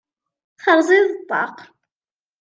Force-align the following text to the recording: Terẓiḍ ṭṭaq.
Terẓiḍ 0.61 1.07
ṭṭaq. 1.19 1.57